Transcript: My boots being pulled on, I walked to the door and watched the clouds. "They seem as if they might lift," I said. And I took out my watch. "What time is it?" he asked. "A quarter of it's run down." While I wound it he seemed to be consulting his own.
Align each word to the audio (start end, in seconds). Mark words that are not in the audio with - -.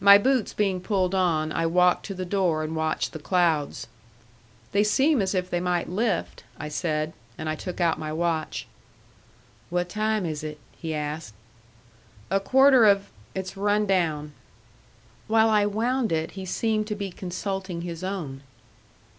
My 0.00 0.18
boots 0.18 0.52
being 0.52 0.82
pulled 0.82 1.14
on, 1.14 1.50
I 1.50 1.64
walked 1.64 2.04
to 2.04 2.14
the 2.14 2.26
door 2.26 2.62
and 2.62 2.76
watched 2.76 3.14
the 3.14 3.18
clouds. 3.18 3.86
"They 4.72 4.84
seem 4.84 5.22
as 5.22 5.34
if 5.34 5.48
they 5.48 5.60
might 5.60 5.88
lift," 5.88 6.44
I 6.60 6.68
said. 6.68 7.14
And 7.38 7.48
I 7.48 7.54
took 7.54 7.80
out 7.80 7.98
my 7.98 8.12
watch. 8.12 8.66
"What 9.70 9.88
time 9.88 10.26
is 10.26 10.44
it?" 10.44 10.58
he 10.76 10.92
asked. 10.94 11.32
"A 12.30 12.38
quarter 12.38 12.84
of 12.84 13.08
it's 13.34 13.56
run 13.56 13.86
down." 13.86 14.34
While 15.26 15.48
I 15.48 15.64
wound 15.64 16.12
it 16.12 16.32
he 16.32 16.44
seemed 16.44 16.86
to 16.88 16.94
be 16.94 17.10
consulting 17.10 17.80
his 17.80 18.04
own. 18.04 18.42